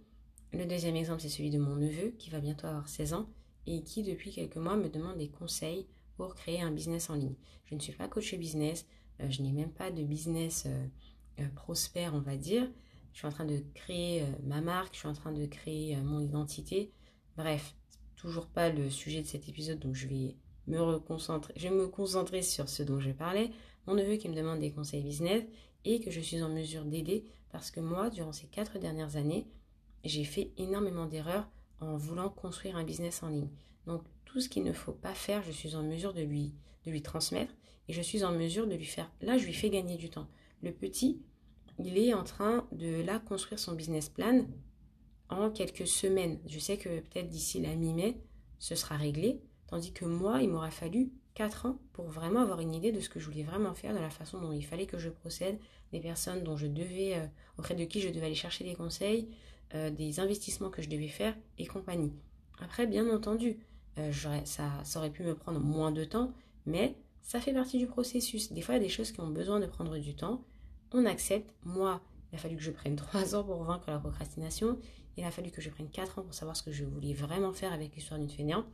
Le 0.53 0.67
deuxième 0.67 0.95
exemple, 0.95 1.21
c'est 1.21 1.29
celui 1.29 1.51
de 1.51 1.59
mon 1.59 1.75
neveu 1.75 2.15
qui 2.19 2.31
va 2.31 2.39
bientôt 2.39 2.69
avoir 2.69 2.89
16 2.89 3.15
ans 3.15 3.29
et 3.67 3.83
qui, 3.83 4.05
depuis 4.05 4.31
quelques 4.31 4.57
mois, 4.57 4.77
me 4.77 4.89
demande 4.89 5.19
des 5.19 5.29
conseils 5.29 5.89
pour 6.17 6.37
créer 6.37 6.61
un 6.61 6.71
business 6.71 7.11
en 7.11 7.15
ligne. 7.15 7.35
Je 7.65 7.75
ne 7.75 7.81
suis 7.81 7.93
pas 7.93 8.07
coach 8.07 8.35
business, 8.37 8.87
euh, 9.21 9.31
je 9.31 9.43
n'ai 9.43 9.53
même 9.53 9.73
pas 9.73 9.91
de 9.91 10.05
business 10.05 10.65
euh, 10.67 10.87
prospère, 11.55 12.15
on 12.15 12.21
va 12.21 12.37
dire. 12.37 12.69
Je 13.13 13.19
suis 13.19 13.27
en 13.27 13.31
train 13.31 13.45
de 13.45 13.63
créer 13.75 14.25
ma 14.45 14.61
marque, 14.61 14.95
je 14.95 15.01
suis 15.01 15.09
en 15.09 15.13
train 15.13 15.33
de 15.33 15.45
créer 15.47 15.97
mon 15.97 16.21
identité. 16.21 16.93
Bref, 17.37 17.75
toujours 18.17 18.47
pas 18.47 18.71
le 18.71 18.91
sujet 18.91 19.23
de 19.23 19.27
cet 19.27 19.49
épisode, 19.49 19.79
donc 19.79 19.95
je 19.95 20.07
vais 20.07 20.37
me 20.67 20.81
reconcentrer. 20.81 21.53
Je 21.57 21.69
vais 21.69 21.75
me 21.75 21.89
concentrer 21.89 22.43
sur 22.43 22.69
ce 22.69 22.83
dont 22.83 23.01
je 23.01 23.11
parlais. 23.11 23.51
Mon 23.87 23.95
neveu 23.95 24.17
qui 24.17 24.29
me 24.29 24.35
demande 24.35 24.61
des 24.61 24.71
conseils 24.71 25.03
business 25.03 25.43
et 25.85 26.01
que 26.01 26.11
je 26.11 26.21
suis 26.21 26.43
en 26.43 26.49
mesure 26.49 26.85
d'aider 26.85 27.25
parce 27.51 27.71
que 27.71 27.81
moi, 27.81 28.11
durant 28.11 28.33
ces 28.33 28.47
quatre 28.47 28.79
dernières 28.79 29.17
années, 29.17 29.47
j'ai 30.05 30.25
fait 30.25 30.53
énormément 30.59 31.07
d'erreurs 31.07 31.49
en 31.81 31.97
voulant 31.97 32.29
construire 32.29 32.77
un 32.77 32.85
business 32.85 33.23
en 33.23 33.29
ligne. 33.29 33.49
Donc 33.87 34.03
tout 34.25 34.41
ce 34.41 34.49
qu'il 34.49 34.65
ne 34.65 34.73
faut 34.73 34.93
pas 34.93 35.15
faire, 35.15 35.43
je 35.43 35.53
suis 35.53 35.75
en 35.75 35.83
mesure 35.83 36.13
de 36.13 36.23
lui, 36.23 36.55
de 36.85 36.91
lui 36.91 37.03
transmettre 37.03 37.55
et 37.89 37.93
je 37.93 38.03
suis 38.03 38.25
en 38.25 38.33
mesure 38.33 38.67
de 38.67 38.75
lui 38.75 38.85
faire. 38.85 39.11
Là, 39.23 39.39
je 39.39 39.47
lui 39.47 39.55
fais 39.55 39.71
gagner 39.71 39.97
du 39.97 40.11
temps. 40.11 40.29
Le 40.63 40.73
petit, 40.73 41.23
il 41.79 41.99
est 41.99 42.15
en 42.15 42.25
train 42.25 42.67
de 42.73 43.03
là 43.03 43.19
construire 43.19 43.59
son 43.59 43.73
business 43.73 44.09
plan 44.09 44.45
en 45.29 45.51
quelques 45.51 45.87
semaines. 45.87 46.39
Je 46.47 46.59
sais 46.59 46.77
que 46.77 47.01
peut-être 47.01 47.29
d'ici 47.29 47.61
la 47.61 47.75
mi-mai, 47.75 48.17
ce 48.59 48.75
sera 48.75 48.97
réglé, 48.97 49.41
tandis 49.69 49.93
que 49.93 50.05
moi, 50.05 50.43
il 50.43 50.49
m'aura 50.49 50.71
fallu 50.71 51.13
4 51.35 51.67
ans 51.67 51.79
pour 51.93 52.07
vraiment 52.09 52.41
avoir 52.41 52.61
une 52.61 52.75
idée 52.75 52.91
de 52.91 53.01
ce 53.01 53.09
que 53.09 53.21
je 53.21 53.27
voulais 53.27 53.45
vraiment 53.45 53.75
faire, 53.75 53.95
de 53.95 54.01
la 54.01 54.11
façon 54.11 54.41
dont 54.41 54.53
il 54.53 54.65
fallait 54.65 54.87
que 54.87 54.99
je 54.99 55.09
procède, 55.09 55.59
des 55.93 56.01
personnes 56.01 56.43
dont 56.43 56.57
je 56.57 56.67
devais, 56.67 57.15
euh, 57.15 57.27
auprès 57.59 57.75
de 57.75 57.85
qui 57.85 58.01
je 58.01 58.09
devais 58.09 58.27
aller 58.27 58.35
chercher 58.35 58.65
des 58.65 58.75
conseils, 58.75 59.29
euh, 59.75 59.91
des 59.91 60.19
investissements 60.19 60.71
que 60.71 60.83
je 60.83 60.89
devais 60.89 61.09
faire 61.09 61.37
et 61.59 61.67
compagnie. 61.67 62.13
Après, 62.61 62.87
bien 62.87 63.09
entendu, 63.15 63.59
euh, 63.99 64.13
ça, 64.45 64.73
ça 64.85 64.99
aurait 64.99 65.11
pu 65.11 65.23
me 65.23 65.35
prendre 65.35 65.61
moins 65.61 65.93
de 65.93 66.05
temps, 66.05 66.33
mais 66.67 66.97
Ça 67.21 67.41
fait 67.43 67.53
partie 67.53 67.77
du 67.77 67.87
processus. 67.87 68.53
Des 68.55 68.63
fois, 68.63 68.75
il 68.75 68.79
y 68.79 68.81
a 68.81 68.85
des 68.85 68.89
choses 68.89 69.13
qui 69.13 69.21
ont 69.21 69.29
besoin 69.29 69.61
de 69.61 69.67
prendre 69.67 69.99
du 69.99 70.15
temps. 70.17 70.43
On 70.93 71.05
accepte. 71.07 71.53
Moi, 71.65 72.01
il 72.33 72.37
a 72.37 72.39
fallu 72.39 72.57
que 72.57 72.63
je 72.63 72.71
prenne 72.71 72.97
3 72.97 73.35
ans 73.35 73.45
pour 73.45 73.63
vaincre 73.65 73.91
la 73.91 73.99
procrastination. 73.99 74.79
Il 75.17 75.25
a 75.25 75.31
fallu 75.31 75.51
que 75.51 75.61
je 75.61 75.71
prenne 75.71 75.91
4 75.91 76.19
ans 76.19 76.23
pour 76.23 76.35
savoir 76.35 76.57
ce 76.57 76.63
que 76.63 76.73
je 76.73 76.85
voulais 76.85 77.15
vraiment 77.15 77.53
faire 77.53 77.73
avec 77.73 77.95
l'histoire 77.95 78.21
d'une 78.21 78.31
fainéante. 78.31 78.67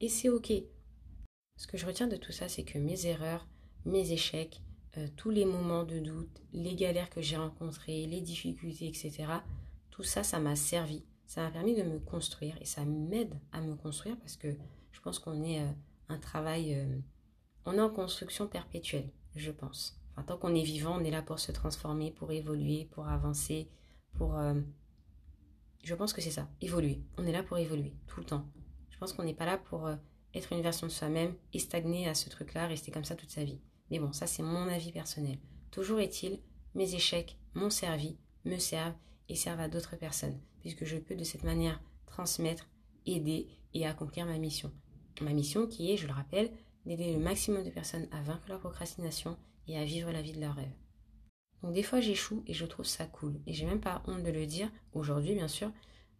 Et 0.00 0.08
c'est 0.08 0.28
ok. 0.28 0.52
Ce 1.56 1.66
que 1.66 1.76
je 1.76 1.86
retiens 1.86 2.06
de 2.06 2.16
tout 2.16 2.32
ça, 2.32 2.48
c'est 2.48 2.64
que 2.64 2.78
mes 2.78 3.06
erreurs, 3.06 3.46
mes 3.84 4.12
échecs, 4.12 4.62
euh, 4.96 5.06
tous 5.16 5.30
les 5.30 5.44
moments 5.44 5.84
de 5.84 5.98
doute, 5.98 6.42
les 6.52 6.74
galères 6.74 7.10
que 7.10 7.20
j'ai 7.20 7.36
rencontrées, 7.36 8.06
les 8.06 8.20
difficultés, 8.20 8.88
etc., 8.88 9.26
tout 9.90 10.02
ça, 10.02 10.22
ça 10.22 10.40
m'a 10.40 10.56
servi. 10.56 11.04
Ça 11.26 11.42
m'a 11.42 11.50
permis 11.50 11.76
de 11.76 11.82
me 11.82 11.98
construire 12.00 12.56
et 12.60 12.64
ça 12.64 12.84
m'aide 12.84 13.38
à 13.52 13.60
me 13.60 13.76
construire 13.76 14.18
parce 14.18 14.36
que 14.36 14.56
je 14.90 15.00
pense 15.00 15.18
qu'on 15.18 15.44
est 15.44 15.60
euh, 15.60 15.70
un 16.08 16.18
travail, 16.18 16.74
euh, 16.74 16.98
on 17.66 17.74
est 17.74 17.80
en 17.80 17.90
construction 17.90 18.48
perpétuelle, 18.48 19.10
je 19.36 19.52
pense. 19.52 19.99
Tant 20.26 20.36
qu'on 20.36 20.54
est 20.54 20.62
vivant, 20.62 20.96
on 20.98 21.04
est 21.04 21.10
là 21.10 21.22
pour 21.22 21.38
se 21.38 21.52
transformer, 21.52 22.10
pour 22.10 22.32
évoluer, 22.32 22.88
pour 22.90 23.08
avancer, 23.08 23.68
pour... 24.14 24.38
je 25.82 25.94
pense 25.94 26.12
que 26.12 26.20
c'est 26.20 26.30
ça, 26.30 26.48
évoluer. 26.60 27.02
On 27.18 27.26
est 27.26 27.32
là 27.32 27.42
pour 27.42 27.58
évoluer, 27.58 27.94
tout 28.06 28.20
le 28.20 28.26
temps. 28.26 28.44
Je 28.90 28.98
pense 28.98 29.12
qu'on 29.12 29.24
n'est 29.24 29.34
pas 29.34 29.46
là 29.46 29.58
pour 29.58 29.88
être 30.34 30.52
une 30.52 30.62
version 30.62 30.86
de 30.86 30.92
soi-même 30.92 31.34
et 31.52 31.58
stagner 31.58 32.08
à 32.08 32.14
ce 32.14 32.28
truc-là, 32.28 32.66
rester 32.66 32.90
comme 32.90 33.04
ça 33.04 33.16
toute 33.16 33.30
sa 33.30 33.44
vie. 33.44 33.60
Mais 33.90 33.98
bon, 33.98 34.12
ça 34.12 34.26
c'est 34.26 34.42
mon 34.42 34.68
avis 34.68 34.92
personnel. 34.92 35.38
Toujours 35.70 36.00
est-il, 36.00 36.40
mes 36.74 36.94
échecs 36.94 37.38
m'ont 37.54 37.70
servi, 37.70 38.16
me 38.44 38.58
servent 38.58 38.94
et 39.28 39.34
servent 39.34 39.60
à 39.60 39.68
d'autres 39.68 39.96
personnes, 39.96 40.38
puisque 40.60 40.84
je 40.84 40.96
peux 40.96 41.16
de 41.16 41.24
cette 41.24 41.44
manière 41.44 41.80
transmettre, 42.06 42.68
aider 43.06 43.48
et 43.74 43.86
accomplir 43.86 44.26
ma 44.26 44.38
mission. 44.38 44.72
Ma 45.20 45.32
mission 45.32 45.66
qui 45.66 45.92
est, 45.92 45.96
je 45.96 46.06
le 46.06 46.12
rappelle, 46.12 46.50
d'aider 46.96 47.12
le 47.12 47.18
maximum 47.18 47.64
de 47.64 47.70
personnes 47.70 48.08
à 48.10 48.22
vaincre 48.22 48.48
leur 48.48 48.60
procrastination 48.60 49.36
et 49.66 49.78
à 49.78 49.84
vivre 49.84 50.12
la 50.12 50.22
vie 50.22 50.32
de 50.32 50.40
leur 50.40 50.54
rêve. 50.54 50.72
Donc 51.62 51.72
des 51.74 51.82
fois 51.82 52.00
j'échoue 52.00 52.42
et 52.46 52.54
je 52.54 52.66
trouve 52.66 52.86
ça 52.86 53.06
cool. 53.06 53.40
Et 53.46 53.52
j'ai 53.52 53.66
même 53.66 53.80
pas 53.80 54.02
honte 54.06 54.22
de 54.22 54.30
le 54.30 54.46
dire, 54.46 54.70
aujourd'hui 54.92 55.34
bien 55.34 55.48
sûr, 55.48 55.72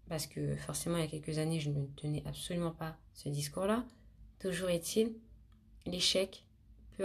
parce 0.08 0.26
que 0.26 0.56
forcément 0.56 0.96
il 0.96 1.04
y 1.04 1.06
a 1.06 1.10
quelques 1.10 1.38
années 1.38 1.60
je 1.60 1.70
ne 1.70 1.86
tenais 1.96 2.22
absolument 2.26 2.72
pas 2.72 2.98
ce 3.14 3.28
discours-là. 3.28 3.84
Toujours 4.38 4.70
est-il, 4.70 5.14
l'échec 5.86 6.46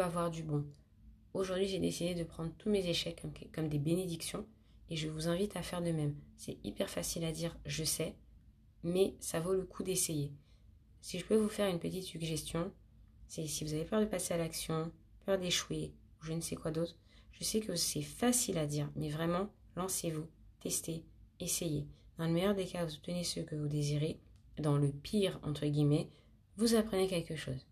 avoir 0.02 0.32
du 0.32 0.44
bon. 0.44 0.66
Aujourd'hui, 1.34 1.68
j'ai 1.68 1.80
décidé 1.80 2.16
de 2.16 2.24
prendre 2.24 2.52
tous 2.58 2.70
mes 2.70 2.88
échecs 2.88 3.22
comme, 3.22 3.34
comme 3.54 3.70
des 3.70 3.80
bénédictions 3.80 4.46
et 4.90 4.96
je 4.96 5.10
vous 5.10 5.28
invite 5.28 5.56
à 5.56 5.62
faire 5.62 5.82
de 5.82 5.92
même. 5.92 6.16
C'est 6.38 6.58
hyper 6.64 6.90
facile 6.90 7.24
à 7.26 7.32
dire, 7.32 7.58
je 7.66 7.84
sais, 7.84 8.16
mais 8.84 9.16
ça 9.20 9.40
vaut 9.40 9.54
le 9.54 9.66
coup 9.66 9.84
d'essayer. 9.84 10.32
Si 11.02 11.20
je 11.20 11.26
peux 11.26 11.36
vous 11.36 11.50
faire 11.50 11.70
une 11.70 11.80
petite 11.80 12.04
suggestion, 12.04 12.72
si 13.28 13.64
vous 13.64 13.74
avez 13.74 13.86
peur 13.86 14.02
de 14.02 14.06
passer 14.06 14.34
à 14.34 14.38
l'action, 14.38 14.92
peur 15.26 15.38
d'échouer, 15.38 15.94
ou 16.22 16.26
je 16.26 16.34
ne 16.34 16.42
sais 16.42 16.56
quoi 16.56 16.72
d'autre, 16.72 16.96
je 17.32 17.44
sais 17.44 17.60
que 17.60 17.76
c'est 17.76 18.02
facile 18.02 18.58
à 18.58 18.66
dire, 18.66 18.90
mais 18.96 19.10
vraiment, 19.10 19.50
lancez-vous, 19.76 20.28
testez, 20.62 21.04
essayez. 21.40 21.88
Dans 22.18 22.26
le 22.26 22.34
meilleur 22.34 22.56
des 22.56 22.66
cas, 22.66 22.86
vous 22.86 22.96
obtenez 22.96 23.24
ce 23.24 23.42
que 23.42 23.56
vous 23.56 23.68
désirez. 23.68 24.20
Dans 24.58 24.78
le 24.78 24.90
pire, 24.90 25.40
entre 25.44 25.66
guillemets, 25.66 26.10
vous 26.56 26.76
apprenez 26.76 27.08
quelque 27.08 27.36
chose. 27.36 27.68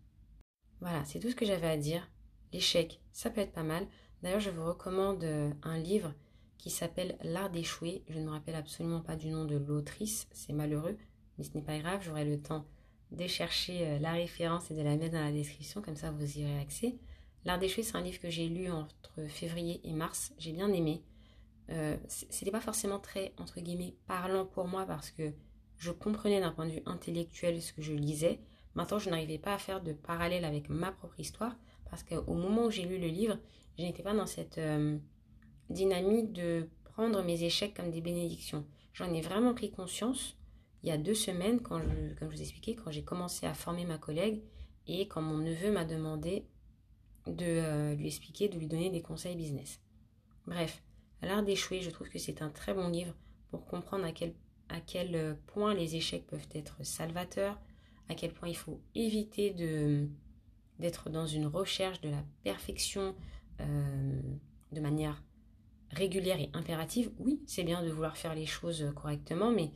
Voilà, 0.80 1.02
c'est 1.04 1.18
tout 1.18 1.30
ce 1.30 1.36
que 1.36 1.46
j'avais 1.46 1.68
à 1.68 1.78
dire 1.78 2.10
l'échec, 2.52 3.00
ça 3.12 3.30
peut 3.30 3.40
être 3.40 3.52
pas 3.52 3.62
mal. 3.62 3.86
D'ailleurs, 4.22 4.40
je 4.40 4.50
vous 4.50 4.64
recommande 4.64 5.24
euh, 5.24 5.50
un 5.62 5.78
livre 5.78 6.14
qui 6.58 6.70
s'appelle 6.70 7.18
L'art 7.22 7.50
d'échouer. 7.50 8.04
Je 8.08 8.18
ne 8.18 8.24
me 8.24 8.30
rappelle 8.30 8.54
absolument 8.54 9.00
pas 9.00 9.16
du 9.16 9.28
nom 9.28 9.44
de 9.44 9.56
l'autrice, 9.56 10.28
c'est 10.30 10.52
malheureux, 10.52 10.96
mais 11.36 11.44
ce 11.44 11.54
n'est 11.54 11.62
pas 11.62 11.78
grave, 11.78 12.02
j'aurai 12.02 12.24
le 12.24 12.40
temps 12.40 12.66
de 13.14 13.26
chercher 13.26 13.86
euh, 13.86 13.98
la 13.98 14.12
référence 14.12 14.70
et 14.70 14.74
de 14.74 14.82
la 14.82 14.96
mettre 14.96 15.14
dans 15.14 15.24
la 15.24 15.32
description, 15.32 15.80
comme 15.82 15.96
ça 15.96 16.10
vous 16.10 16.38
y 16.38 16.44
aurez 16.44 16.58
accès. 16.58 16.96
L'art 17.44 17.58
d'échouer, 17.58 17.82
c'est 17.82 17.96
un 17.96 18.02
livre 18.02 18.20
que 18.20 18.30
j'ai 18.30 18.48
lu 18.48 18.70
entre 18.70 19.26
février 19.28 19.80
et 19.84 19.92
mars, 19.92 20.32
j'ai 20.38 20.52
bien 20.52 20.72
aimé. 20.72 21.02
Euh, 21.70 21.96
c'était 22.08 22.50
pas 22.50 22.60
forcément 22.60 22.98
très, 22.98 23.32
entre 23.38 23.60
guillemets, 23.60 23.94
parlant 24.06 24.44
pour 24.44 24.66
moi 24.66 24.84
parce 24.86 25.10
que 25.10 25.32
je 25.78 25.90
comprenais 25.90 26.40
d'un 26.40 26.52
point 26.52 26.66
de 26.66 26.72
vue 26.72 26.82
intellectuel 26.86 27.60
ce 27.60 27.72
que 27.72 27.82
je 27.82 27.92
lisais. 27.92 28.40
Maintenant, 28.74 28.98
je 28.98 29.10
n'arrivais 29.10 29.38
pas 29.38 29.54
à 29.54 29.58
faire 29.58 29.82
de 29.82 29.92
parallèle 29.92 30.44
avec 30.44 30.68
ma 30.68 30.92
propre 30.92 31.20
histoire 31.20 31.56
parce 31.90 32.02
qu'au 32.02 32.34
moment 32.34 32.66
où 32.66 32.70
j'ai 32.70 32.84
lu 32.84 32.98
le 32.98 33.06
livre, 33.06 33.38
je 33.78 33.84
n'étais 33.84 34.02
pas 34.02 34.14
dans 34.14 34.26
cette 34.26 34.58
euh, 34.58 34.98
dynamique 35.70 36.32
de 36.32 36.68
prendre 36.84 37.22
mes 37.22 37.42
échecs 37.44 37.74
comme 37.74 37.90
des 37.90 38.00
bénédictions. 38.00 38.64
J'en 38.92 39.12
ai 39.12 39.20
vraiment 39.20 39.54
pris 39.54 39.70
conscience 39.70 40.36
il 40.84 40.88
y 40.88 40.92
a 40.92 40.98
deux 40.98 41.14
semaines, 41.14 41.60
comme 41.60 41.82
je 42.20 42.26
vous 42.26 42.42
expliquais, 42.42 42.74
quand 42.74 42.90
j'ai 42.90 43.02
commencé 43.02 43.46
à 43.46 43.54
former 43.54 43.86
ma 43.86 43.96
collègue 43.96 44.42
et 44.86 45.08
quand 45.08 45.22
mon 45.22 45.38
neveu 45.38 45.72
m'a 45.72 45.86
demandé 45.86 46.44
de 47.26 47.46
euh, 47.46 47.94
lui 47.94 48.06
expliquer, 48.06 48.50
de 48.50 48.58
lui 48.58 48.66
donner 48.66 48.90
des 48.90 49.00
conseils 49.00 49.34
business. 49.34 49.80
Bref, 50.46 50.82
l'art 51.22 51.42
d'échouer, 51.42 51.80
je 51.80 51.88
trouve 51.88 52.10
que 52.10 52.18
c'est 52.18 52.42
un 52.42 52.50
très 52.50 52.74
bon 52.74 52.88
livre 52.88 53.14
pour 53.50 53.64
comprendre 53.64 54.04
à 54.04 54.12
quel, 54.12 55.14
euh, 55.14 55.34
point 55.46 55.72
les 55.72 55.96
échecs 55.96 56.26
peuvent 56.26 56.48
être 56.54 56.84
salvateurs, 56.84 57.58
à 58.10 58.14
quel 58.14 58.34
point 58.34 58.50
il 58.50 58.56
faut 58.56 58.78
éviter 58.94 59.54
d'être 60.78 61.08
dans 61.08 61.26
une 61.26 61.46
recherche 61.46 62.02
de 62.02 62.10
la 62.10 62.22
perfection 62.42 63.14
euh, 63.62 64.20
de 64.70 64.80
manière 64.80 65.22
régulière 65.92 66.38
et 66.38 66.50
impérative, 66.52 67.10
oui, 67.18 67.40
c'est 67.46 67.64
bien 67.64 67.82
de 67.82 67.88
vouloir 67.88 68.18
faire 68.18 68.34
les 68.34 68.44
choses 68.44 68.92
correctement, 68.94 69.50
mais 69.50 69.70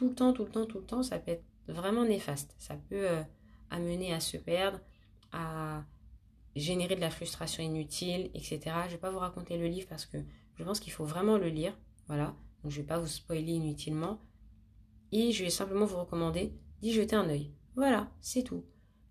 tout 0.00 0.08
le 0.08 0.14
temps, 0.14 0.32
tout 0.32 0.44
le 0.46 0.50
temps, 0.50 0.64
tout 0.64 0.78
le 0.78 0.86
temps, 0.86 1.02
ça 1.02 1.18
peut 1.18 1.32
être 1.32 1.44
vraiment 1.68 2.06
néfaste. 2.06 2.54
Ça 2.58 2.74
peut 2.88 3.06
euh, 3.06 3.22
amener 3.68 4.14
à 4.14 4.20
se 4.20 4.38
perdre, 4.38 4.80
à 5.30 5.84
générer 6.56 6.96
de 6.96 7.02
la 7.02 7.10
frustration 7.10 7.62
inutile, 7.62 8.30
etc. 8.32 8.60
Je 8.64 8.86
ne 8.86 8.90
vais 8.92 8.96
pas 8.96 9.10
vous 9.10 9.18
raconter 9.18 9.58
le 9.58 9.66
livre 9.66 9.86
parce 9.90 10.06
que 10.06 10.16
je 10.54 10.64
pense 10.64 10.80
qu'il 10.80 10.94
faut 10.94 11.04
vraiment 11.04 11.36
le 11.36 11.48
lire. 11.48 11.78
Voilà. 12.06 12.34
Donc 12.62 12.72
je 12.72 12.78
ne 12.78 12.82
vais 12.82 12.88
pas 12.88 12.98
vous 12.98 13.06
spoiler 13.06 13.52
inutilement. 13.52 14.22
Et 15.12 15.32
je 15.32 15.44
vais 15.44 15.50
simplement 15.50 15.84
vous 15.84 15.98
recommander 15.98 16.54
d'y 16.80 16.94
jeter 16.94 17.14
un 17.14 17.28
œil. 17.28 17.52
Voilà, 17.76 18.10
c'est 18.22 18.42
tout. 18.42 18.64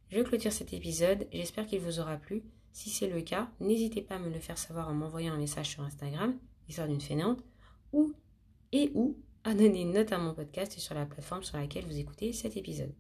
Je 0.10 0.22
clôture 0.22 0.52
cet 0.52 0.74
épisode, 0.74 1.28
j'espère 1.32 1.68
qu'il 1.68 1.82
vous 1.82 2.00
aura 2.00 2.18
plu. 2.18 2.42
Si 2.72 2.90
c'est 2.90 3.10
le 3.10 3.22
cas, 3.22 3.52
n'hésitez 3.60 4.02
pas 4.02 4.16
à 4.16 4.20
me 4.20 4.32
le 4.32 4.40
faire 4.40 4.58
savoir 4.58 4.90
en 4.90 4.96
m'envoyant 4.96 5.36
un 5.36 5.38
message 5.38 5.70
sur 5.70 5.84
Instagram, 5.84 6.36
histoire 6.68 6.88
d'une 6.88 7.00
fainéante, 7.00 7.44
ou 7.94 8.12
et 8.72 8.92
ou 8.96 9.18
à 9.44 9.54
donner 9.54 9.82
une 9.82 9.94
note 9.94 10.12
à 10.12 10.18
mon 10.18 10.34
podcast 10.34 10.78
sur 10.80 10.96
la 10.96 11.06
plateforme 11.06 11.44
sur 11.44 11.58
laquelle 11.58 11.86
vous 11.86 11.98
écoutez 11.98 12.34
cet 12.34 12.58
épisode. 12.58 12.94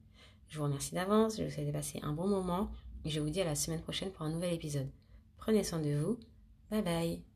Je 0.47 0.57
vous 0.57 0.63
remercie 0.63 0.95
d'avance, 0.95 1.37
je 1.37 1.43
vous 1.43 1.51
souhaite 1.51 1.71
passer 1.71 1.99
un 2.01 2.13
bon 2.13 2.27
moment 2.27 2.71
et 3.05 3.09
je 3.09 3.19
vous 3.19 3.29
dis 3.29 3.41
à 3.41 3.45
la 3.45 3.55
semaine 3.55 3.81
prochaine 3.81 4.11
pour 4.11 4.23
un 4.23 4.29
nouvel 4.29 4.53
épisode. 4.53 4.89
Prenez 5.37 5.63
soin 5.63 5.79
de 5.79 5.95
vous, 5.95 6.17
bye 6.69 6.81
bye 6.81 7.28